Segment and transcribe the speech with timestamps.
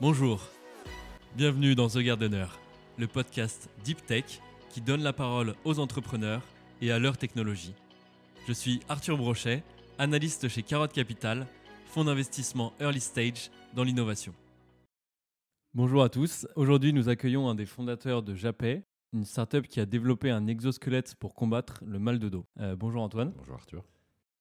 [0.00, 0.40] Bonjour,
[1.36, 2.46] bienvenue dans The Gardener,
[2.98, 6.42] le podcast Deep Tech qui donne la parole aux entrepreneurs
[6.80, 7.74] et à leur technologie.
[8.48, 9.62] Je suis Arthur Brochet,
[9.98, 11.46] analyste chez Carotte Capital,
[11.86, 14.34] fonds d'investissement early stage dans l'innovation.
[15.74, 18.82] Bonjour à tous, aujourd'hui nous accueillons un des fondateurs de Japet,
[19.12, 22.46] une startup qui a développé un exosquelette pour combattre le mal de dos.
[22.60, 23.32] Euh, bonjour Antoine.
[23.36, 23.84] Bonjour Arthur.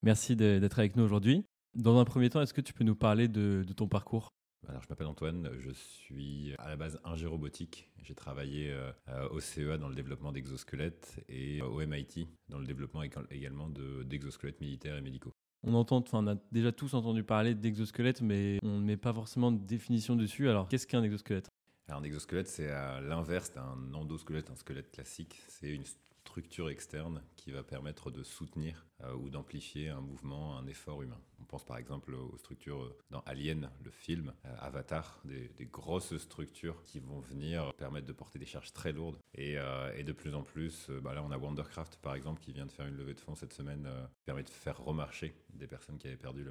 [0.04, 1.46] Merci d'être avec nous aujourd'hui.
[1.76, 4.34] Dans un premier temps, est-ce que tu peux nous parler de, ton parcours?
[4.68, 7.90] Alors, je m'appelle Antoine, je suis à la base ingé robotique.
[8.04, 13.02] J'ai travaillé euh, au CEA dans le développement d'exosquelettes et au MIT dans le développement
[13.32, 15.34] également d'exosquelettes militaires et médicaux.
[15.64, 19.52] On entend, on a déjà tous entendu parler d'exosquelettes, mais on ne met pas forcément
[19.52, 20.50] de définition dessus.
[20.50, 21.50] Alors, qu'est-ce qu'un exosquelette?
[21.90, 25.42] Un exosquelette, c'est à l'inverse d'un endosquelette, un squelette classique.
[25.48, 25.84] C'est une
[26.24, 31.20] structure externe qui va permettre de soutenir euh, ou d'amplifier un mouvement, un effort humain.
[31.52, 36.82] Pense par exemple aux structures euh, dans Alien, le film, euh, Avatar, des, grosses structures
[36.86, 39.18] qui vont venir permettre de porter des charges très lourdes.
[39.36, 42.72] Et, de plus en plus, bah là on a Wondercraft par exemple qui vient de
[42.72, 46.08] faire une levée de fonds cette semaine, qui permet de faire remarcher des personnes qui
[46.08, 46.46] avaient perdu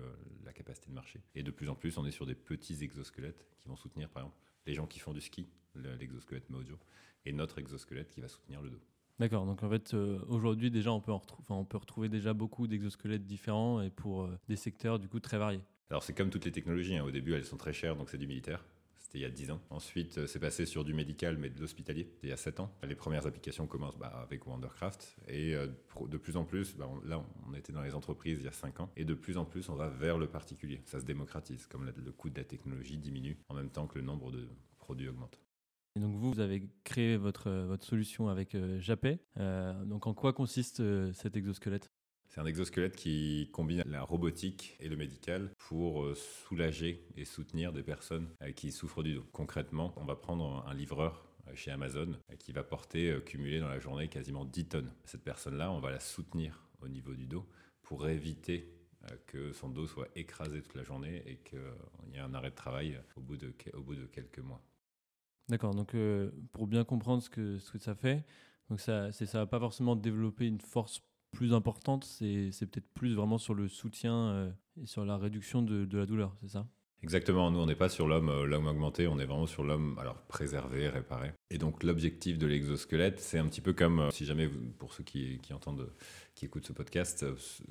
[0.45, 1.21] la capacité de marcher.
[1.35, 4.23] Et de plus en plus, on est sur des petits exosquelettes qui vont soutenir par
[4.23, 6.79] exemple les gens qui font du ski, l'exosquelette Mojo,
[7.25, 8.81] et notre exosquelette qui va soutenir le dos.
[9.21, 11.13] D'accord, donc en fait euh, aujourd'hui déjà on peut,
[11.51, 15.37] on peut retrouver déjà beaucoup d'exosquelettes différents et pour euh, des secteurs du coup très
[15.37, 15.61] variés.
[15.91, 17.05] Alors c'est comme toutes les technologies, hein.
[17.05, 18.65] au début elles sont très chères donc c'est du militaire,
[18.99, 19.61] c'était il y a 10 ans.
[19.69, 22.61] Ensuite euh, c'est passé sur du médical mais de l'hospitalier, c'était il y a 7
[22.61, 22.73] ans.
[22.83, 27.53] Les premières applications commencent bah, avec Wondercraft et de plus en plus, bah, là on
[27.53, 29.75] était dans les entreprises il y a 5 ans et de plus en plus on
[29.75, 33.55] va vers le particulier, ça se démocratise comme le coût de la technologie diminue en
[33.55, 35.39] même temps que le nombre de produits augmente.
[35.97, 39.19] Donc vous, avez créé votre, votre solution avec euh, Japet.
[39.39, 41.91] Euh, donc en quoi consiste euh, cet exosquelette?
[42.29, 47.83] C'est un exosquelette qui combine la robotique et le médical pour soulager et soutenir des
[47.83, 49.25] personnes qui souffrent du dos.
[49.33, 54.07] Concrètement, on va prendre un livreur chez Amazon qui va porter, cumuler dans la journée
[54.07, 54.93] quasiment 10 tonnes.
[55.07, 57.45] Cette personne-là, on va la soutenir au niveau du dos
[57.83, 58.77] pour éviter
[59.27, 61.59] que son dos soit écrasé toute la journée et qu'il
[62.13, 64.63] y ait un arrêt de travail au bout de, au bout de quelques mois.
[65.51, 68.25] D'accord, donc euh, pour bien comprendre ce que, ça fait,
[68.69, 71.03] donc ça ne va pas forcément développer une force
[71.33, 74.51] plus importante, c'est peut-être plus vraiment sur le soutien euh,
[74.81, 76.69] et sur la réduction de, la douleur, c'est ça?
[77.03, 80.89] Exactement, nous on n'est pas sur l'homme euh, augmenté, on est vraiment sur l'homme préservé,
[80.89, 81.33] réparé.
[81.51, 85.41] Et donc l'objectif de l'exosquelette, c'est un petit peu comme si jamais pour ceux qui,
[85.53, 85.91] entendent
[86.37, 87.27] qui écoutent ce podcast,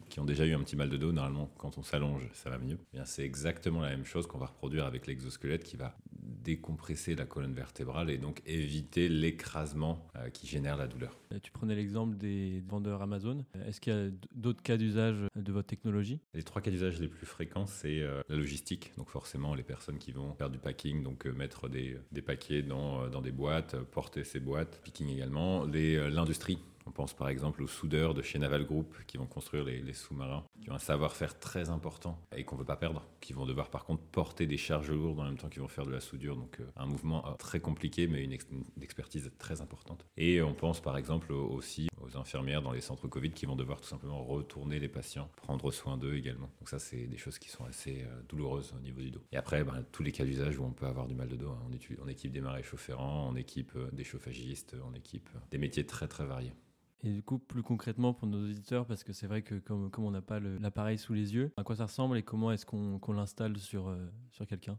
[0.09, 2.57] qui ont déjà eu un petit mal de dos, normalement quand on s'allonge, ça va
[2.57, 2.79] mieux.
[2.94, 5.96] Eh c'est exactement la même chose qu'on va reproduire avec l'exosquelette qui va
[6.44, 11.17] décompresser la colonne vertébrale et donc éviter l'écrasement euh, qui génère la douleur.
[11.33, 13.45] Euh, tu prenais l'exemple des vendeurs Amazon.
[13.55, 16.19] Euh, est-ce qu'il y a d'autres cas d'usage de votre technologie?
[16.33, 18.91] Les trois cas d'usage les plus fréquents, c'est la logistique.
[18.97, 23.07] Donc forcément, les personnes qui vont faire du packing, donc mettre des, des paquets dans,
[23.09, 25.66] dans, des boîtes, porter ces boîtes, picking également.
[25.66, 29.94] L'industrie on pense par exemple aux soudeurs de chez Naval Group qui vont construire les,
[29.94, 33.45] sous-marins, qui ont un savoir-faire très important et qu'on ne veut pas perdre, qui vont
[33.45, 35.99] devoir par contre porter des charges lourdes en même temps qu'ils vont faire de la
[35.99, 36.35] soudure.
[36.35, 38.33] Donc euh, un mouvement euh, très compliqué mais une,
[38.81, 40.03] expertise très importante.
[40.17, 43.81] Et on pense par exemple aussi aux infirmières dans les centres Covid qui vont devoir
[43.81, 46.49] tout simplement retourner les patients, prendre soin d'eux également.
[46.59, 49.22] Donc ça c'est des choses qui sont assez euh, douloureuses au niveau du dos.
[49.31, 51.51] Et après ben, tous les cas d'usage où on peut avoir du mal de dos,
[51.51, 51.61] hein.
[52.01, 56.25] on, équipe des marais chaufférants, on équipe des chauffagistes, on équipe des métiers très très
[56.25, 56.53] variés.
[57.01, 60.03] Et du coup, plus concrètement pour nos auditeurs, parce que c'est vrai que comme, comme
[60.03, 63.13] on n'a pas l'appareil sous les yeux, à quoi ça ressemble et comment est-ce qu'on
[63.13, 64.77] l'installe sur, euh, sur quelqu'un?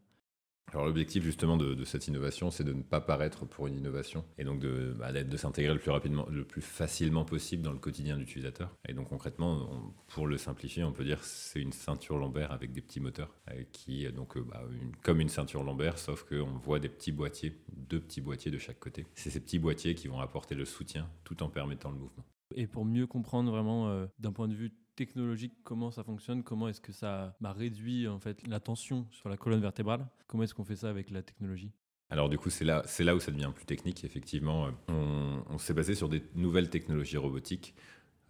[0.73, 4.45] Alors l'objectif justement de, cette innovation, c'est de ne pas paraître pour une innovation et
[4.45, 8.15] donc de, bah, de s'intégrer le plus rapidement, le plus facilement possible dans le quotidien
[8.15, 8.77] de l'utilisateur.
[8.89, 12.81] Et donc concrètement, pour le simplifier, on peut dire c'est une ceinture lombaire avec des
[12.81, 14.63] petits moteurs euh, qui donc euh, bah,
[15.03, 18.79] comme une ceinture lombaire, sauf qu'on voit des petits boîtiers, deux petits boîtiers de chaque
[18.79, 19.07] côté.
[19.15, 22.25] C'est ces petits boîtiers qui vont apporter le soutien tout en permettant le mouvement.
[22.55, 24.73] Et pour mieux comprendre vraiment euh, d'un point de vue
[25.07, 29.39] technologique, comment ça fonctionne, comment est-ce que ça réduit en fait la tension sur la
[29.39, 31.73] colonne vertébrale, comment est-ce qu'on fait ça avec la technologie?
[32.11, 34.05] Alors du coup, c'est là, c'est là où ça devient plus technique.
[34.05, 37.75] Effectivement, on, on s'est basé sur des nouvelles technologies robotiques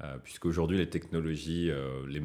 [0.02, 2.22] euh, puisqu'aujourd'hui les technologies, euh, les,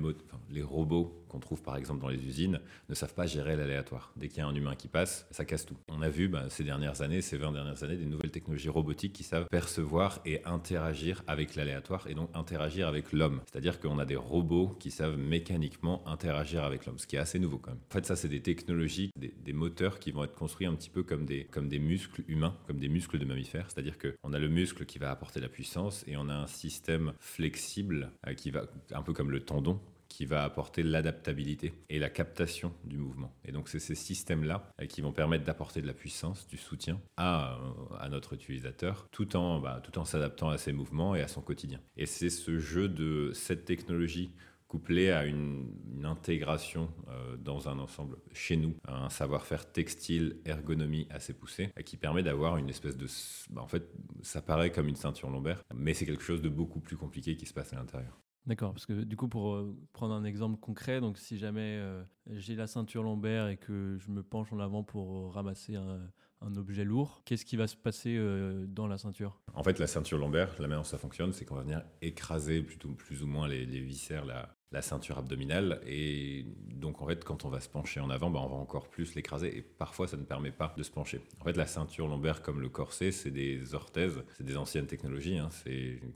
[0.50, 4.14] les, robots qu'on trouve par exemple dans les usines ne savent pas gérer l'aléatoire.
[4.16, 5.76] Dès qu'il y a un humain qui passe, ça casse tout.
[5.90, 9.14] On a vu bah, ces dernières années, ces 20 dernières années, des nouvelles technologies robotiques
[9.14, 13.42] qui savent percevoir et interagir avec l'aléatoire et donc interagir avec l'homme.
[13.52, 17.40] C'est-à-dire qu'on a des robots qui savent mécaniquement interagir avec l'homme, ce qui est assez
[17.40, 17.82] nouveau quand même.
[17.90, 21.04] En fait, ça c'est des technologies, des, moteurs qui vont être construits un petit peu
[21.04, 23.68] comme des, comme des muscles humains, comme des muscles de mammifères.
[23.70, 27.14] C'est-à-dire qu'on a le muscle qui va apporter la puissance et on a un système
[27.20, 29.80] flexible euh, qui va, un peu comme le tendon,
[30.16, 33.36] qui va apporter l'adaptabilité et la captation du mouvement.
[33.44, 37.02] Et donc c'est ces systèmes-là euh, qui vont permettre d'apporter de la puissance, du soutien
[37.18, 37.60] à,
[38.00, 41.42] à notre utilisateur, tout en, bah, tout en s'adaptant à ses mouvements et à son
[41.42, 41.82] quotidien.
[41.98, 44.32] Et c'est ce jeu de cette technologie
[44.70, 45.74] couplé à une,
[46.06, 51.98] intégration euh, dans un ensemble chez nous, un savoir-faire textile, ergonomie assez poussé, euh, qui
[51.98, 53.08] permet d'avoir une espèce de...
[53.50, 53.90] Bah, en fait,
[54.22, 57.48] ça paraît comme une ceinture lombaire, mais c'est quelque chose de beaucoup plus compliqué qui
[57.48, 58.22] se passe à l'intérieur.
[58.46, 61.82] D'accord, parce que du coup, pour euh, prendre un exemple concret, donc si jamais
[62.30, 66.10] j'ai la ceinture lombaire et que je me penche en avant pour ramasser un,
[66.58, 69.42] objet lourd, qu'est-ce qui va se passer euh, dans la ceinture?
[69.56, 72.62] En fait, la ceinture lombaire, la manière dont ça fonctionne, c'est qu'on va venir écraser
[72.62, 75.80] plutôt, plus ou moins les, les viscères, la, la ceinture abdominale.
[75.86, 78.90] Et donc, en fait, quand on va se pencher en avant, bah, on va encore
[78.90, 79.58] plus l'écraser.
[79.58, 81.22] Et parfois, ça ne permet pas de se pencher.
[81.40, 85.38] En fait, la ceinture lombaire, comme le corset, c'est des orthèses, c'est des anciennes technologies
[85.38, 85.50] hein,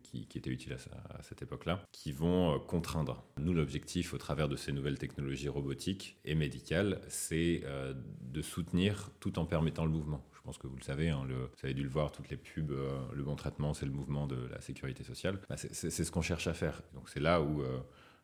[0.03, 0.73] qui, qui, étaient utiles
[1.09, 3.23] à, cette époque-là, qui vont euh, contraindre.
[3.37, 9.11] Nous, l'objectif, au travers de ces nouvelles technologies robotiques et médicales, c'est euh, de soutenir
[9.19, 10.25] tout en permettant le mouvement.
[10.33, 12.71] Je pense que vous le savez, hein, vous avez dû le voir, toutes les pubs,
[12.71, 15.39] euh, le bon traitement, c'est le mouvement de la sécurité sociale.
[15.49, 16.81] Bah, c'est ce qu'on cherche à faire.
[16.93, 17.63] Donc c'est là où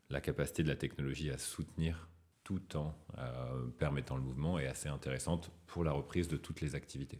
[0.09, 2.09] la capacité de la technologie à soutenir
[2.43, 6.75] tout en euh, permettant le mouvement est assez intéressante pour la reprise de toutes les
[6.75, 7.19] activités.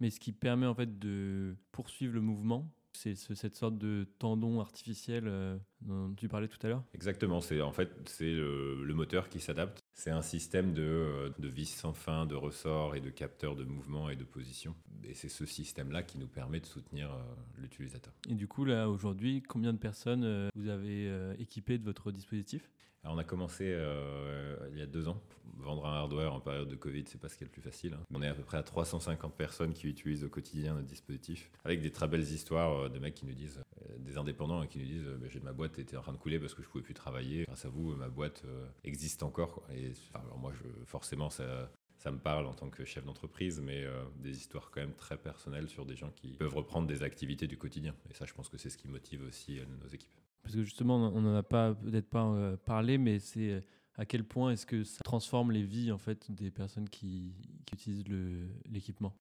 [0.00, 4.60] Mais ce qui permet en fait de poursuivre le mouvement, c'est cette sorte de tendon
[4.60, 6.84] artificiel euh, dont tu parlais tout à l'heure?
[6.94, 9.80] Exactement, c'est en fait c'est le, moteur qui s'adapte.
[9.98, 13.64] C'est un système de, euh, de vis sans fin, de ressorts et de capteurs de
[13.64, 14.74] mouvement et de position.
[15.04, 17.22] Et c'est ce système-là qui nous permet de soutenir euh,
[17.56, 18.12] l'utilisateur.
[18.28, 22.70] Et du coup, là, aujourd'hui, combien de personnes vous avez équipées de votre dispositif?
[23.08, 25.20] On a commencé euh, il y a deux ans.
[25.58, 27.94] Vendre un hardware en période de Covid, c'est pas ce qui est le plus facile.
[27.94, 28.02] Hein.
[28.14, 31.80] On est à peu près à 350 personnes qui utilisent au quotidien notre dispositif, avec
[31.80, 34.78] des très belles histoires euh, de mecs qui nous disent, euh, des indépendants hein, qui
[34.78, 36.84] nous disent, bah, j'ai ma boîte était en train de couler parce que je pouvais
[36.84, 37.44] plus travailler.
[37.44, 38.44] Grâce à vous, ma boîte
[38.84, 39.62] existe encore.
[39.74, 39.92] Et
[40.38, 40.52] moi,
[40.84, 43.84] forcément, ça, ça me parle en tant que chef d'entreprise, mais
[44.16, 47.56] des histoires quand même très personnelles sur des gens qui peuvent reprendre des activités du
[47.56, 47.94] quotidien.
[48.10, 50.10] Et ça, je pense que c'est ce qui motive aussi nos équipes
[50.46, 53.60] parce que justement, on n'en a peut-être pas euh, parlé, mais c'est euh,
[53.96, 57.34] à quel point est-ce que ça transforme les vies en fait des personnes qui,
[57.66, 58.04] qui utilisent
[58.70, 59.12] l'équipement?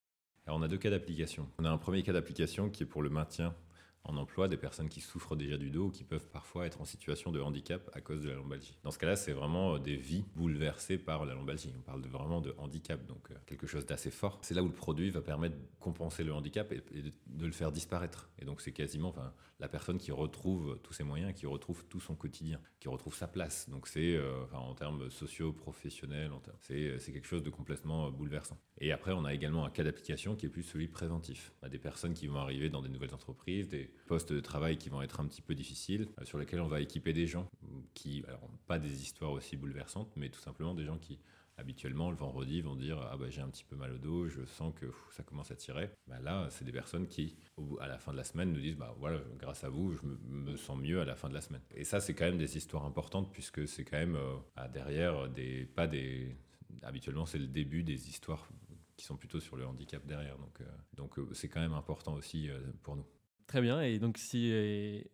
[0.45, 1.49] Alors on a deux cas d'application.
[1.57, 3.55] On a un premier cas d'application qui est pour le maintien
[4.05, 6.85] en emploi des personnes qui souffrent déjà du dos ou qui peuvent parfois être en
[6.85, 8.77] situation de handicap à cause de la lombalgie.
[8.83, 11.73] Dans ce cas-là, c'est vraiment euh, des vies bouleversées par la lombalgie.
[11.77, 14.39] On parle de, vraiment de handicap, donc euh, quelque chose d'assez fort.
[14.41, 17.71] C'est là où le produit va permettre de compenser le handicap et, de, le faire
[17.71, 18.29] disparaître.
[18.39, 21.99] Et donc c'est quasiment enfin, la personne qui retrouve tous ses moyens, qui retrouve tout
[21.99, 23.69] son quotidien, qui retrouve sa place.
[23.69, 28.57] Donc c'est euh, en termes sociaux, professionnels, c'est quelque chose de complètement bouleversant.
[28.79, 31.53] Et après, on a également un cas d'application qui est plus celui préventif.
[31.61, 34.77] On a des personnes qui vont arriver dans des nouvelles entreprises, des postes de travail
[34.77, 37.47] qui vont être un petit peu difficiles, euh, sur lesquels on va équiper des gens
[37.93, 41.19] qui, alors pas des histoires aussi bouleversantes, mais tout simplement des gens qui
[41.57, 44.43] habituellement le vendredi vont dire ah bah j'ai un petit peu mal au dos, je
[44.45, 45.89] sens que ça commence à tirer.
[46.07, 47.35] Bah là, c'est des personnes qui
[47.79, 50.57] à la fin de la semaine nous disent bah voilà grâce à vous je me,
[50.57, 51.61] sens mieux à la fin de la semaine.
[51.73, 55.65] Et ça c'est quand même des histoires importantes puisque c'est quand même euh, derrière des
[55.65, 56.35] pas des
[56.83, 58.49] habituellement c'est le début des histoires
[58.97, 60.37] qui sont plutôt sur le handicap derrière.
[60.37, 60.65] Donc euh,
[60.95, 62.49] donc c'est quand même important aussi
[62.83, 63.05] pour nous.
[63.47, 63.81] Très bien.
[63.81, 64.51] Et donc, si,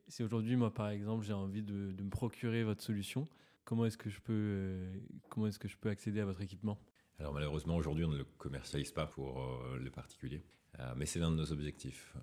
[0.08, 3.28] si aujourd'hui, moi, par exemple, j'ai envie de, me procurer votre solution,
[3.66, 4.94] comment est-ce que je peux, euh,
[5.30, 6.80] comment est-ce que je peux accéder à votre équipement?
[7.20, 10.44] Alors, malheureusement, aujourd'hui, on ne le commercialise pas pour euh, le particulier.
[10.80, 12.14] Euh, mais c'est l'un de nos objectifs.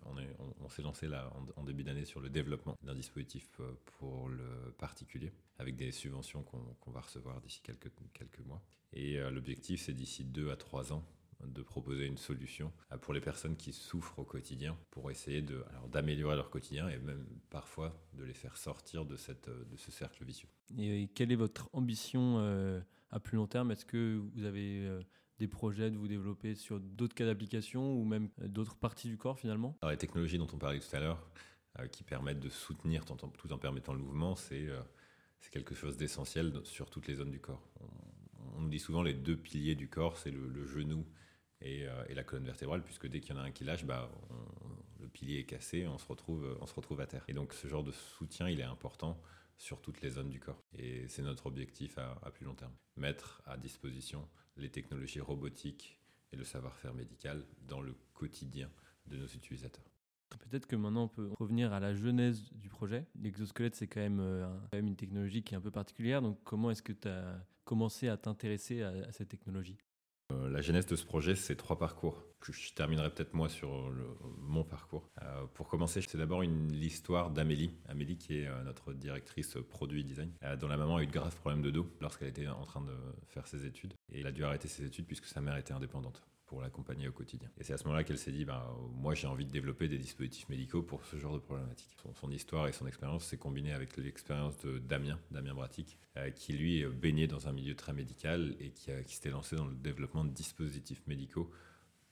[0.60, 3.60] On, s'est lancé là en, début d'année sur le développement d'un dispositif
[3.98, 8.62] pour le particulier, avec des subventions qu'on va recevoir d'ici quelques, quelques mois.
[8.94, 11.04] Et l'objectif, c'est d'ici deux à trois ans
[11.44, 15.64] de proposer une solution euh, pour les personnes qui souffrent au quotidien pour essayer de,
[15.90, 20.24] d'améliorer leur quotidien et même parfois de les faire sortir de, cette, de ce cercle
[20.24, 20.48] vicieux.
[20.76, 22.80] Et quelle est votre ambition euh,
[23.10, 23.70] à plus long terme?
[23.70, 25.00] Est-ce que vous avez euh,
[25.38, 29.38] des projets de vous développer sur d'autres cas d'application ou même d'autres parties du corps
[29.38, 29.76] finalement?
[29.80, 31.30] Alors, Les technologies dont on parlait tout à l'heure,
[31.92, 34.66] qui permettent de soutenir tout en, tout en permettant le mouvement, c'est,
[35.38, 37.62] c'est quelque chose d'essentiel sur toutes les zones du corps.
[38.56, 41.06] On, nous dit souvent les deux piliers du corps, c'est le genou
[41.62, 44.10] euh, et, la colonne vertébrale, puisque dès qu'il y en a un qui lâche, bah,
[45.00, 47.24] le pilier est cassé, on se, retrouve, on se retrouve à terre.
[47.28, 49.20] Et donc ce genre de soutien, il est important
[49.56, 50.62] sur toutes les zones du corps.
[50.78, 52.72] Et c'est notre objectif à, plus long terme.
[52.96, 55.98] Mettre à disposition les technologies robotiques
[56.32, 58.70] et le savoir-faire médical dans le quotidien
[59.06, 59.84] de nos utilisateurs.
[60.50, 63.06] Peut-être que maintenant on peut revenir à la genèse du projet.
[63.18, 66.20] L'exosquelette, c'est quand euh, quand même une technologie qui est un peu particulière.
[66.20, 69.78] Donc comment est-ce que tu as commencé à t'intéresser à cette technologie?
[70.50, 72.24] La genèse de ce projet, c'est trois parcours.
[72.42, 73.90] Je terminerai peut-être moi sur
[74.38, 75.08] mon parcours.
[75.22, 77.70] Euh, pour commencer, c'est d'abord l'histoire d'Amélie.
[77.88, 81.12] Amélie qui est euh, notre directrice produit design, euh, dont la maman a eu de
[81.12, 82.94] graves problèmes de dos lorsqu'elle était en train de
[83.26, 83.94] faire ses études.
[84.12, 87.12] Et elle a dû arrêter ses études puisque sa mère était indépendante pour l'accompagner au
[87.12, 87.48] quotidien.
[87.58, 89.98] Et c'est à ce moment-là qu'elle s'est dit, bah, moi j'ai envie de développer des
[89.98, 91.90] dispositifs médicaux pour ce genre de problématique.
[92.14, 96.54] Son, histoire et son expérience s'est combinée avec l'expérience de Damien, Damien Bratic, euh, qui
[96.54, 100.24] lui baignait dans un milieu très médical et qui, qui s'était lancé dans le développement
[100.24, 101.50] de dispositifs médicaux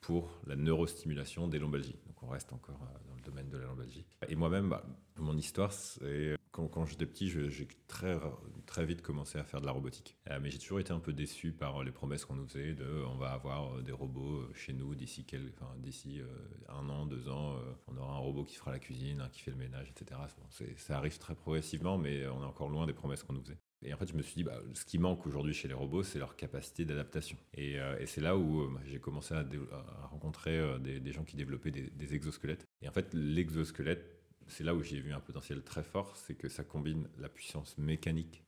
[0.07, 1.99] pour la neurostimulation des lombalgies.
[2.05, 4.05] Donc on reste encore euh, dans le domaine de la lombalgie.
[4.29, 4.85] Et moi-même, bah,
[5.17, 8.17] mon histoire, c'est quand, j'étais petit, j'ai très,
[8.65, 10.15] très vite commencé à faire de la robotique.
[10.29, 13.03] Euh, mais j'ai toujours été un peu déçu par les promesses qu'on nous faisait de
[13.05, 16.21] on va avoir euh, des robots chez nous d'ici enfin, d'ici
[16.69, 19.51] un an, deux ans, on aura un robot qui fera la cuisine, un qui fait
[19.51, 20.21] le ménage, etc.
[20.77, 23.59] ça arrive très progressivement, mais on est encore loin des promesses qu'on nous faisait.
[23.83, 26.03] Et en fait, je me suis dit, bah, ce qui manque aujourd'hui chez les robots,
[26.03, 27.37] c'est leur capacité d'adaptation.
[27.53, 29.45] Et, euh, c'est là où euh, j'ai commencé à,
[30.09, 32.65] rencontrer euh, des, gens qui développaient des, exosquelettes.
[32.81, 36.49] Et en fait, l'exosquelette, c'est là où j'ai vu un potentiel très fort, c'est que
[36.49, 38.43] ça combine la puissance mécanique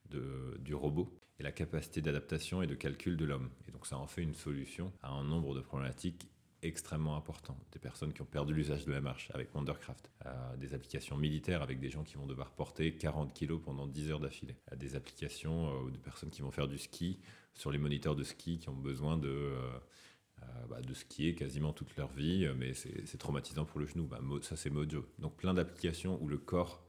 [0.60, 3.50] du robot et la capacité d'adaptation et de calcul de l'homme.
[3.68, 6.30] Et donc ça en fait une solution à un nombre de problématiques
[6.62, 7.58] extrêmement important.
[7.72, 10.12] Des personnes qui ont perdu l'usage de la marche avec Wondercraft,
[10.58, 14.20] des applications militaires avec des gens qui vont devoir porter 40 kilos pendant 10 heures
[14.20, 17.20] d'affilée, des applications euh, de personnes qui vont faire du ski
[17.54, 19.80] sur les moniteurs de ski qui ont besoin de, euh,
[20.42, 24.08] euh, bah, de skier quasiment toute leur vie, mais c'est traumatisant pour le genou.
[24.08, 25.06] Bah, ça, c'est Mojo.
[25.20, 26.84] Donc plein d'applications où le corps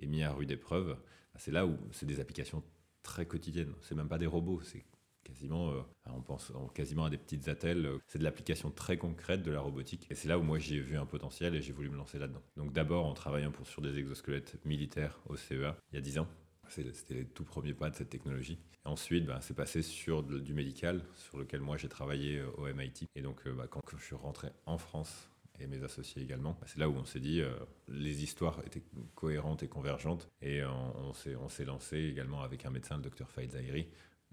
[0.00, 0.96] est mis à rude épreuve.
[1.34, 2.62] Bah, c'est là où c'est des applications
[3.02, 3.74] très quotidiennes.
[3.82, 4.84] C'est même pas des robots, c'est
[5.24, 7.88] quasiment, euh, on pense quasiment à des petites attelles.
[8.08, 10.06] C'est de l'application très concrète de la robotique.
[10.10, 12.42] Et c'est là où moi j'ai vu un potentiel et j'ai voulu me lancer là-dedans.
[12.56, 16.18] Donc d'abord en travaillant pour, sur des exosquelettes militaires au CEA il y a 10
[16.20, 16.28] ans.
[16.68, 18.58] C'était les tout premiers pas de cette technologie.
[18.84, 22.66] Et ensuite, ben, c'est passé sur du médical, sur lequel moi j'ai travaillé euh, au
[22.72, 23.06] MIT.
[23.14, 25.28] Et donc, euh, bah, quand je suis rentré en France,
[25.60, 26.56] et mes associés également.
[26.60, 27.42] Bah, c'est là où on s'est dit,
[27.86, 28.82] les histoires étaient
[29.14, 33.52] cohérentes et convergentes, et on, on s'est lancé également avec un médecin, le docteur Faïd
[33.52, 33.86] Zahiri,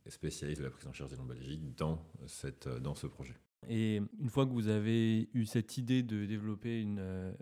[0.08, 3.36] spécialiste de la prise en charge des lombalgies dans, cette, euh, dans ce projet.
[3.68, 7.34] Et une fois que vous avez eu cette idée de développer une, euh,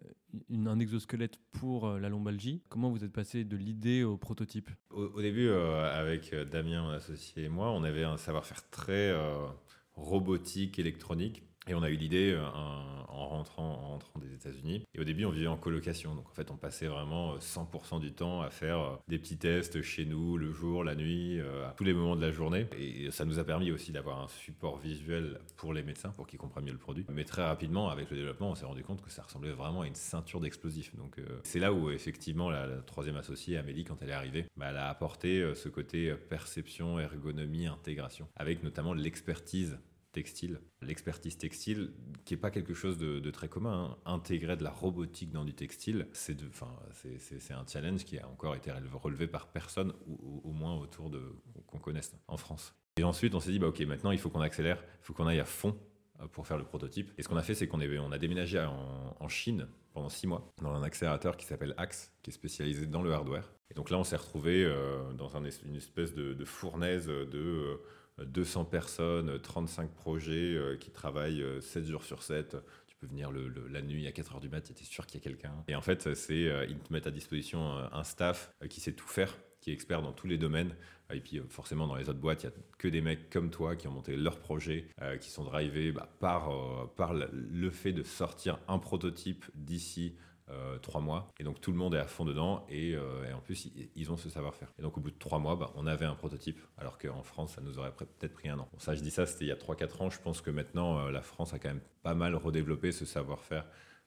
[0.52, 4.72] un exosquelette pour euh, la lombalgie, comment vous êtes passé de l'idée au prototype?
[4.90, 9.16] Au, début, avec Damien, mon associé et moi, on avait un savoir-faire très
[9.94, 11.44] robotique, électronique.
[11.68, 12.36] Et on a eu l'idée
[13.10, 14.27] en rentrant, en rentrant des
[14.94, 16.15] Et au début, on vivait en colocation.
[16.15, 19.38] Donc en fait, on passait vraiment 100% euh, du temps à faire euh, des petits
[19.38, 22.67] tests chez nous, le jour, la nuit, à tous les moments de la journée.
[22.77, 26.39] Et ça nous a permis aussi d'avoir un support visuel pour les médecins, pour qu'ils
[26.39, 27.06] comprennent mieux le produit.
[27.10, 29.88] Mais très rapidement, avec le développement, on s'est rendu compte que ça ressemblait vraiment à
[29.88, 30.96] une ceinture d'explosifs.
[30.96, 34.77] Donc c'est là où effectivement la, troisième associée, Amélie, quand elle est arrivée, bah, elle
[34.77, 39.77] a apporté ce côté perception, ergonomie, intégration, avec notamment l'expertise
[40.18, 40.60] textile.
[40.82, 41.92] L'expertise textile,
[42.26, 43.98] qui n'est pas quelque chose de, très commun, hein.
[44.12, 46.34] intégrer de la robotique dans du textile, c'est
[47.52, 51.22] un challenge qui a encore été relevé par personne, ou au moins autour de
[51.68, 52.74] qu'on connaisse en France.
[52.98, 55.28] Et ensuite, on s'est dit, bah, ok, maintenant il faut qu'on accélère, il faut qu'on
[55.28, 55.78] aille à fond
[56.20, 57.12] euh, pour faire le prototype.
[57.20, 60.52] Et ce qu'on a fait, c'est qu'on on a déménagé en, Chine pendant six mois
[60.64, 63.52] dans un accélérateur qui s'appelle Axe, qui est spécialisé dans le hardware.
[63.70, 67.78] Et donc là, on s'est retrouvé euh, dans une espèce de, fournaise de euh,
[68.26, 72.58] 200 personnes, 35 projets euh, qui travaillent 7 euh, jours sur 7
[72.88, 75.24] Tu peux venir la nuit à 4 heures du mat, tu es sûr qu'il y
[75.24, 75.54] a quelqu'un.
[75.68, 79.08] Et en fait, c'est euh, ils te mettent à disposition un staff qui sait tout
[79.08, 80.76] faire, qui est expert dans tous les domaines.
[81.14, 83.76] Et puis forcément, dans les autres boîtes, il n'y a que des mecs comme toi
[83.78, 84.88] qui ont monté leur projet,
[85.22, 86.52] qui sont drivés bah, par,
[86.98, 90.16] par le fait de sortir un prototype d'ici
[90.50, 91.34] euh, trois mois.
[91.39, 94.16] Et donc tout le monde est à fond dedans et, euh, en plus ils, ont
[94.16, 94.72] ce savoir-faire.
[94.80, 97.56] Et donc au bout de trois mois, bah, on avait un prototype alors qu'en France
[97.56, 98.70] ça nous aurait peut-être pris un an.
[98.77, 100.10] ça je dis ça, c'était il y a 3-4 ans.
[100.10, 103.66] Je pense que maintenant euh, la France a quand même pas mal redéveloppé ce savoir-faire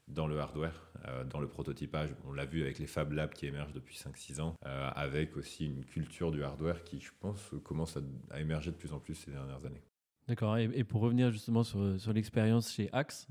[0.08, 0.90] dans le hardware,
[1.28, 2.08] dans le prototypage.
[2.26, 5.84] On l'a vu avec les Fab Labs qui émergent depuis 5-6 ans, avec aussi une
[5.84, 9.64] culture du hardware qui, je pense, commence à, émerger de plus en plus ces dernières
[9.66, 9.84] années.
[10.26, 10.58] D'accord.
[10.58, 13.28] Et, pour revenir justement sur l'expérience chez Axe,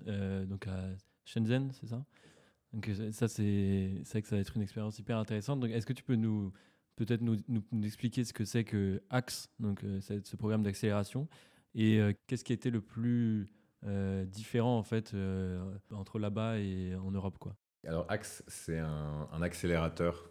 [0.47, 0.85] donc à
[1.25, 2.05] Shenzhen, c'est ça?
[2.73, 5.59] Donc euh, ça, c'est vrai que ça va être une expérience hyper intéressante.
[5.59, 6.51] Donc, est-ce que tu peux nous
[6.95, 11.29] peut-être nous, nous, expliquer ce que c'est que AXE, donc euh, ce programme d'accélération,
[11.73, 13.49] et euh, qu'est-ce qui était le plus
[14.25, 15.15] différent en fait
[15.91, 17.55] entre là-bas et en Europe, quoi?
[17.87, 20.29] Alors AXE, c'est un, accélérateur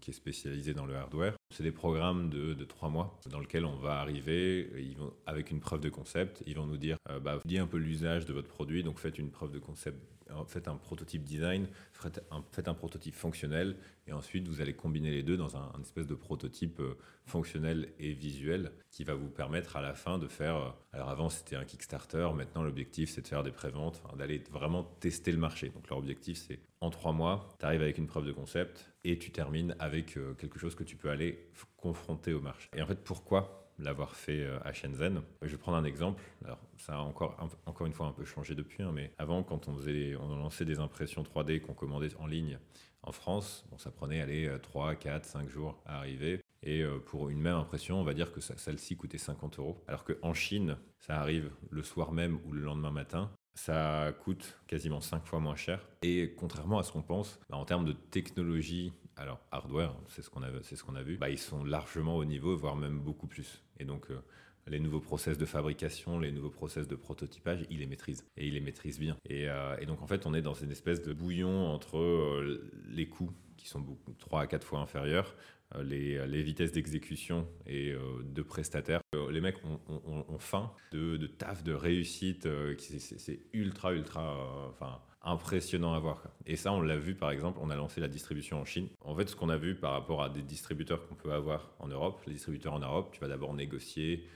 [0.00, 3.64] qui est spécialisé dans le hardware, C'est des programmes de, de, trois mois dans lesquels
[3.64, 6.42] on va arriver ils vont, avec une preuve de concept.
[6.46, 9.30] Ils vont nous dire, euh, bah, un peu l'usage de votre produit, donc faites une
[9.30, 9.98] preuve de concept,
[10.46, 15.10] faites un prototype design, faites un, faites un prototype fonctionnel, et ensuite vous allez combiner
[15.10, 16.96] les deux dans un, espèce de prototype euh,
[17.26, 20.56] fonctionnel et visuel qui va vous permettre à la fin de faire.
[20.56, 24.84] Euh, alors avant c'était un Kickstarter, maintenant l'objectif c'est de faire des préventes, d'aller vraiment
[25.00, 25.68] tester le marché.
[25.68, 29.16] Donc leur objectif c'est en trois mois, tu arrives avec une preuve de concept et
[29.16, 32.68] tu termines avec euh, quelque chose que tu peux aller confronter au marché.
[32.76, 35.22] Et en fait, pourquoi l'avoir fait euh, à Shenzhen?
[35.42, 36.22] Je vais prendre un exemple.
[36.44, 37.36] Alors, ça a encore,
[37.66, 40.64] encore une fois un peu changé depuis, hein, mais avant, quand on, faisait, on lançait
[40.64, 42.58] des impressions 3D qu'on commandait en ligne
[43.04, 46.40] en France, bon, ça prenait aller 3, 4, 5 jours à arriver.
[46.64, 49.78] Et euh, pour une même impression, on va dire que celle-ci coûtait 50 euros.
[49.88, 55.00] Alors qu'en Chine, ça arrive le soir même ou le lendemain matin ça coûte quasiment
[55.00, 55.86] 5 fois moins cher.
[56.02, 60.30] Et contrairement à ce qu'on pense, bah, en termes de technologie, alors hardware, c'est ce
[60.30, 62.98] qu'on a, c'est ce qu'on a vu, bah, ils sont largement au niveau, voire même
[63.00, 63.62] beaucoup plus.
[63.78, 64.20] Et donc, euh,
[64.66, 68.24] les nouveaux process de fabrication, les nouveaux process de prototypage, ils les maîtrisent.
[68.36, 69.16] Et ils les maîtrisent bien.
[69.28, 73.08] Et, euh, donc, en fait, on est dans une espèce de bouillon entre euh, les
[73.08, 75.34] coûts qui sont beaucoup, 3 à 4 fois inférieurs,
[75.76, 79.00] euh, les, vitesses d'exécution et euh, de prestataires.
[79.14, 82.48] Euh, les mecs ont, faim de, taf, de réussite.
[82.78, 86.22] c'est ultra, ultra enfin, impressionnant à voir.
[86.46, 88.88] Et ça, on l'a vu par exemple, on a lancé la distribution en Chine.
[89.00, 91.88] En fait, ce qu'on a vu par rapport à des distributeurs qu'on peut avoir en
[91.88, 94.28] Europe, les distributeurs en Europe, tu vas d'abord négocier euh,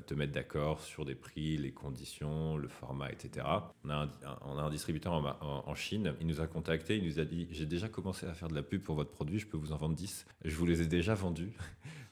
[0.00, 3.46] te mettre d'accord sur des prix, les conditions, le format, etc.
[3.84, 7.66] On a un, distributeur en, Chine, il nous a contacté, il nous a dit J'ai
[7.66, 9.94] déjà commencé à faire de la pub pour votre produit, je peux vous en vendre
[9.94, 10.26] 10.
[10.44, 11.52] Je vous les ai déjà vendus.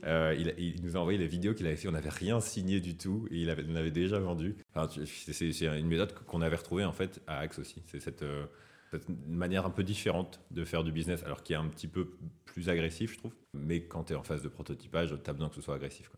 [0.07, 2.97] Euh, il, nous a envoyé les vidéos qu'il avait fait, on n'avait rien signé du
[2.97, 4.57] tout et il avait, avait déjà vendu.
[5.05, 7.83] C'est une méthode qu'on avait retrouvée en fait à Axe aussi.
[7.85, 8.23] C'est cette.
[8.23, 8.47] Euh,
[9.29, 12.13] manière un peu différente de faire du business, alors qui est un petit peu
[12.45, 13.35] plus agressif, je trouve.
[13.55, 16.11] Mais quand tu es en phase de prototypage, tu as besoin que ce soit agressif.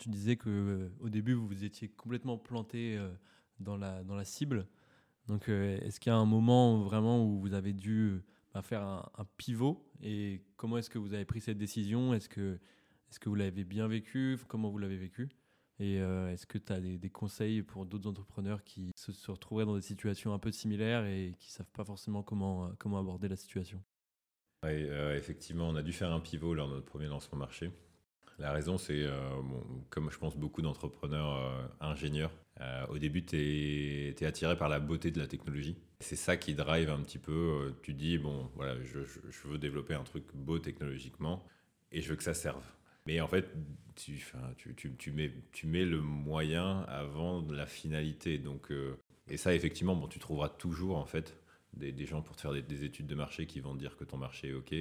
[0.00, 3.10] Tu disais que euh, au début vous étiez complètement planté euh,
[3.58, 4.66] dans la dans la cible.
[5.26, 8.22] Donc euh, est-ce qu'il y a un moment vraiment où vous avez dû
[8.54, 9.86] bah, faire un, pivot?
[10.02, 12.14] Et comment est-ce que vous avez pris cette décision?
[12.14, 12.58] Est-ce que
[13.10, 14.38] est-ce que vous l'avez bien vécu?
[14.48, 15.28] Comment vous l'avez vécu?
[15.80, 19.76] Et est-ce que tu as des, conseils pour d'autres entrepreneurs qui se, se, retrouveraient dans
[19.76, 23.36] des situations un peu similaires et qui ne savent pas forcément comment, comment aborder la
[23.36, 23.82] situation?
[24.62, 27.70] Effectivement, on a dû faire un pivot lors de notre premier lancement marché.
[28.40, 29.12] La raison, c'est, euh,
[29.90, 32.32] comme je pense beaucoup d'entrepreneurs euh, ingénieurs,
[32.62, 35.76] euh, au début, tu es, attiré par la beauté de la technologie.
[36.00, 37.74] C'est ça qui drive un petit peu.
[37.82, 39.00] tu dis, bon, voilà, je,
[39.44, 41.44] veux développer un truc beau technologiquement
[41.92, 42.64] et je veux que ça serve.
[43.06, 43.54] Mais en fait,
[43.94, 48.38] tu, mets, le moyen avant la finalité.
[48.38, 48.72] Donc,
[49.28, 51.36] et ça, effectivement, bon, tu trouveras toujours en fait
[51.74, 53.96] des, des gens pour te faire des, des, études de marché qui vont te dire
[53.98, 54.74] que ton marché est OK.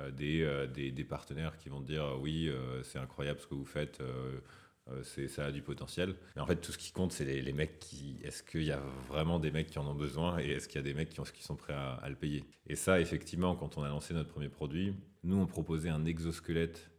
[0.00, 2.50] Euh, euh, des, des, partenaires qui vont dire euh, oui,
[2.82, 4.02] c'est incroyable ce que vous faites.
[5.02, 6.14] c'est ça a du potentiel.
[6.34, 8.18] Mais en fait, tout ce qui compte, c'est les, mecs qui.
[8.22, 10.84] Est-ce qu'il y a vraiment des mecs qui en ont besoin et est-ce qu'il y
[10.84, 12.44] a des mecs qui, ont, qui sont prêts à, le payer?
[12.66, 16.90] Et ça, effectivement, quand on a lancé notre premier produit, nous, on proposait un exosquelette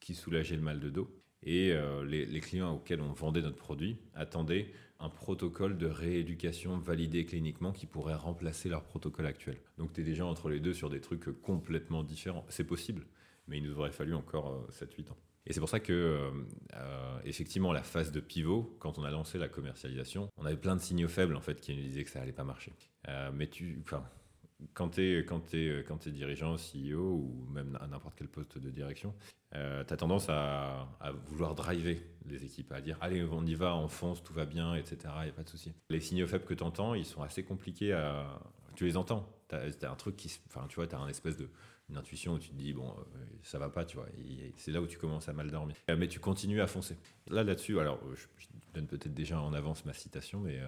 [0.00, 1.10] qui soulageait le mal de dos.
[1.42, 1.74] Et
[2.06, 7.86] les, clients auxquels on vendait notre produit attendaient un protocole de rééducation validé cliniquement qui
[7.86, 9.56] pourrait remplacer leur protocole actuel.
[9.78, 12.44] Donc tu es déjà entre les deux sur des trucs complètement différents.
[12.48, 13.06] C'est possible,
[13.48, 15.16] mais il nous aurait fallu encore 7-8 euh, ans.
[15.46, 19.36] Et c'est pour ça que, euh, effectivement, la phase de pivot, quand on a lancé
[19.36, 22.22] la commercialisation, on avait plein de signaux faibles en fait qui nous disaient que ça
[22.22, 22.72] allait pas marcher.
[23.34, 24.04] mais tu, enfin,
[24.72, 28.70] quand tu es, quand es, quand dirigeant, CEO ou même à n'importe quel poste de
[28.70, 29.14] direction,
[29.54, 30.88] euh, tu as tendance à,
[31.26, 34.74] vouloir driver les équipes, à dire allez, on y va, on fonce, tout va bien,
[34.74, 34.98] etc.
[35.20, 35.72] Il n'y a pas de souci.
[35.90, 38.40] Les signaux faibles que tu entends, ils sont assez compliqués à.
[38.74, 39.28] Tu les entends.
[39.48, 40.36] Tu as, un truc qui.
[40.48, 41.48] Enfin, tu vois, tu as un espèce de.
[41.90, 44.08] Une intuition où tu te dis, bon, euh, ça va pas, tu vois.
[44.56, 45.76] C'est là où tu commences à mal dormir.
[45.90, 46.96] Euh, mais tu continues à foncer.
[47.28, 50.58] Là, là-dessus, alors, je, donne peut-être déjà en avance ma citation, mais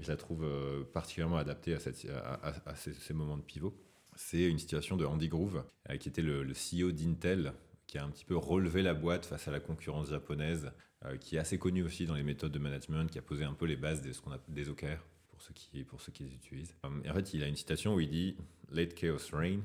[0.00, 0.44] je la trouve
[0.92, 3.72] particulièrement adaptée à, ces, moments de pivot.
[4.16, 5.62] C'est une situation de Andy Groove,
[6.00, 7.52] qui était le, CEO d'Intel
[7.86, 10.72] qui a un petit peu relevé la boîte face à la concurrence japonaise,
[11.04, 13.54] euh, qui est assez connue aussi dans les méthodes de management, qui a posé un
[13.54, 14.98] peu les bases de ce qu'on appelle des OKR
[15.28, 16.74] pour ceux qui, pour ceux qui les utilisent.
[16.84, 18.36] Euh, et en fait, il a une citation où il dit
[18.72, 19.62] Let chaos reign,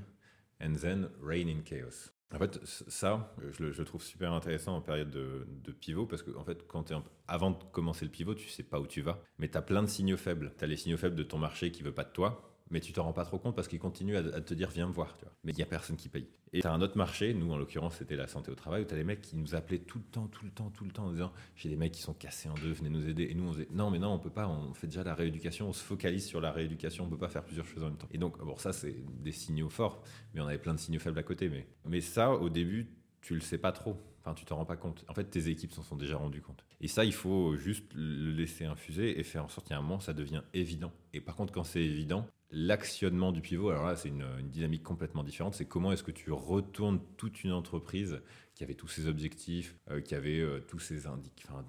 [0.61, 2.11] and then reign in chaos.
[2.31, 6.29] En fait, ça, je le, trouve super intéressant en période de, de pivot parce que,
[6.37, 6.95] en fait, quand es
[7.27, 9.81] avant de commencer le pivot, tu sais pas où tu vas, mais tu as plein
[9.81, 10.53] de signaux faibles.
[10.57, 12.93] Tu as les signaux faibles de ton marché qui veut pas de toi, mais tu
[12.93, 15.17] t'en rends pas trop compte parce qu'ils continuent à, te dire viens me voir.
[15.17, 15.33] Tu vois.
[15.43, 16.27] Mais il n'y a personne qui paye.
[16.53, 18.85] Et tu as un autre marché, nous en l'occurrence c'était la santé au travail, où
[18.85, 20.91] tu as des mecs qui nous appelaient tout le temps, tout le temps, tout le
[20.91, 23.27] temps en disant j'ai des mecs qui sont cassés en deux, venez nous aider.
[23.29, 25.69] Et nous on disait non, mais non, on peut pas, on fait déjà la rééducation,
[25.69, 28.09] on se focalise sur la rééducation, on peut pas faire plusieurs choses en même temps.
[28.11, 30.01] Et donc, bon, ça c'est des signaux forts,
[30.33, 31.49] mais on avait plein de signaux faibles à côté.
[31.49, 32.87] Mais, mais ça, au début,
[33.21, 33.97] tu le sais pas trop.
[34.21, 35.05] Enfin, tu t'en rends pas compte.
[35.07, 36.65] En fait, tes équipes s'en sont déjà rendues compte.
[36.81, 39.99] Et ça, il faut juste le laisser infuser et faire en sorte qu'à un moment,
[39.99, 40.91] ça devient évident.
[41.13, 45.23] Et par contre, quand c'est évident, l'actionnement du pivot, alors là, c'est une, dynamique complètement
[45.23, 45.55] différente.
[45.55, 48.21] C'est comment est-ce que tu retournes toute une entreprise
[48.55, 51.65] qui avait tous ses objectifs, euh, qui avait euh, tous ses indices, enfin,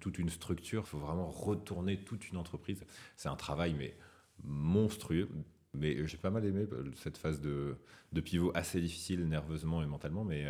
[0.00, 0.84] toute une structure.
[0.86, 2.82] Il faut vraiment retourner toute une entreprise.
[3.16, 3.94] C'est un travail, mais
[4.42, 5.28] monstrueux.
[5.74, 7.76] Mais j'ai pas mal aimé euh, cette phase de,
[8.24, 10.46] pivot assez difficile nerveusement et mentalement, mais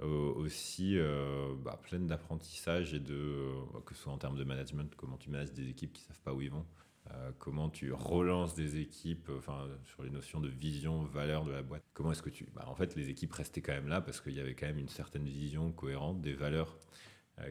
[0.00, 0.98] aussi
[1.62, 3.52] bah, pleine d'apprentissage et de,
[3.86, 6.34] que ce soit en termes de management, comment tu manages des équipes qui savent pas
[6.34, 6.66] où ils vont,
[7.12, 11.52] euh, comment tu relances des équipes, euh, enfin sur les notions de vision, valeur de
[11.52, 11.84] la boîte.
[11.92, 14.32] Comment est-ce que tu, bah, en fait, les équipes restaient quand même là parce qu'il
[14.32, 17.05] y avait quand même une certaine vision cohérente des valeurs euh,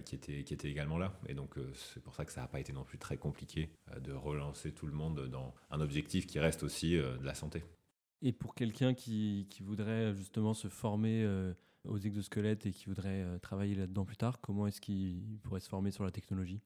[0.06, 1.13] qui étaient qui étaient également là.
[1.28, 3.69] Et donc c'est pour ça que ça n'a pas été non plus très compliqué
[4.02, 7.63] de relancer tout le monde dans un objectif qui reste aussi de la santé.
[8.21, 11.28] Et pour quelqu'un qui, qui, voudrait justement se former
[11.84, 15.91] aux exosquelettes et qui voudrait travailler là-dedans plus tard, comment est-ce qu'il pourrait se former
[15.91, 16.62] sur la technologie?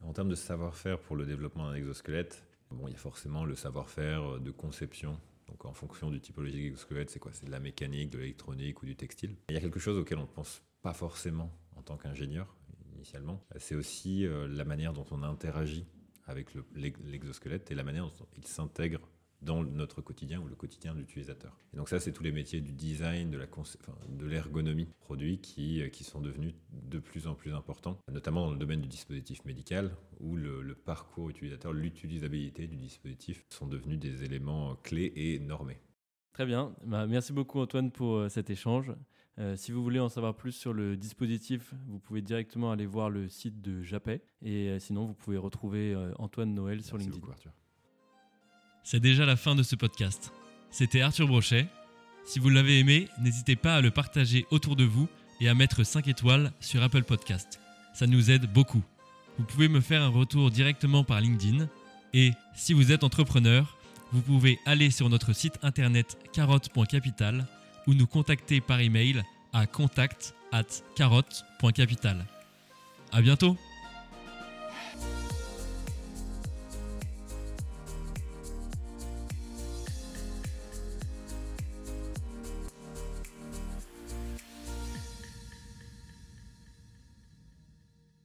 [0.00, 3.54] En termes de savoir-faire pour le développement d'un exosquelette, bon, il y a forcément le
[3.54, 5.18] savoir-faire de conception.
[5.46, 7.32] Donc en fonction du typologie d'exosquelette, c'est quoi?
[7.32, 9.36] C'est de la mécanique, de l'électronique ou du textile.
[9.48, 11.50] Il y a quelque chose auquel on ne pense pas forcément
[11.82, 12.56] en tant qu'ingénieur
[12.94, 13.44] initialement.
[13.58, 15.84] C'est aussi euh, la manière dont on interagit
[16.26, 19.00] avec l'exosquelette et la manière dont il s'intègre
[19.40, 21.58] dans notre quotidien ou le quotidien de l'utilisateur.
[21.74, 26.04] Et donc ça, c'est tous les métiers du design, de, l'ergonomie produits qui, euh, qui
[26.04, 29.90] sont devenus de plus en plus importants, notamment dans le domaine du dispositif médical,
[30.20, 35.80] où le, parcours utilisateur, l'utilisabilité du dispositif sont devenus des éléments clés et normés.
[36.32, 36.72] Très bien.
[36.86, 38.92] Bah, merci beaucoup Antoine pour euh, cet échange.
[39.38, 43.10] Euh, si vous voulez en savoir plus sur le dispositif, vous pouvez directement aller voir
[43.10, 44.22] le site de Japet.
[44.44, 47.26] Et sinon, vous pouvez retrouver Antoine Noël sur LinkedIn.
[48.84, 50.32] C'est déjà la fin de ce podcast.
[50.70, 51.66] C'était Arthur Brochet.
[52.24, 55.08] Si vous l'avez aimé, n'hésitez pas à le partager autour de vous
[55.40, 57.60] et à mettre 5 étoiles sur Apple Podcast.
[57.94, 58.82] Ça nous aide beaucoup.
[59.38, 61.68] Vous pouvez me faire un retour directement par LinkedIn.
[62.12, 63.76] Et si vous êtes entrepreneur,
[64.12, 67.46] vous pouvez aller sur notre site internet carotte.capital
[67.86, 70.34] ou nous contacter par email à contact
[70.96, 72.26] carotte.capital.
[73.12, 73.56] À bientôt!